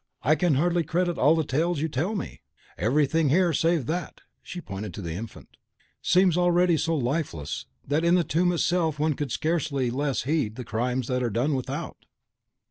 I 0.23 0.33
can 0.33 0.55
hardly 0.55 0.83
credit 0.83 1.19
all 1.19 1.35
the 1.35 1.43
tales 1.43 1.79
you 1.79 1.87
tell 1.87 2.15
me. 2.15 2.41
Everything 2.75 3.29
here, 3.29 3.53
save 3.53 3.85
THAT," 3.85 4.13
and 4.15 4.23
she 4.41 4.59
pointed 4.59 4.95
to 4.95 5.01
the 5.03 5.13
infant, 5.13 5.57
"seems 6.01 6.35
already 6.39 6.75
so 6.75 6.95
lifeless, 6.95 7.67
that 7.85 8.03
in 8.03 8.15
the 8.15 8.23
tomb 8.23 8.51
itself 8.51 8.97
one 8.97 9.13
could 9.13 9.31
scarcely 9.31 9.91
less 9.91 10.23
heed 10.23 10.55
the 10.55 10.65
crimes 10.65 11.05
that 11.07 11.21
are 11.21 11.29
done 11.29 11.53
without." 11.53 11.97